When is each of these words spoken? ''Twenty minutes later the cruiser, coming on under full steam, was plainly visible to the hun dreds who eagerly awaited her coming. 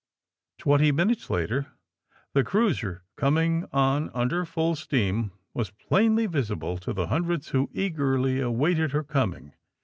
''Twenty 0.57 0.91
minutes 0.91 1.29
later 1.29 1.73
the 2.33 2.43
cruiser, 2.43 3.03
coming 3.17 3.67
on 3.71 4.09
under 4.15 4.45
full 4.45 4.75
steam, 4.75 5.31
was 5.53 5.69
plainly 5.69 6.25
visible 6.25 6.79
to 6.79 6.91
the 6.91 7.05
hun 7.05 7.25
dreds 7.25 7.49
who 7.49 7.69
eagerly 7.71 8.39
awaited 8.39 8.93
her 8.93 9.03
coming. 9.03 9.53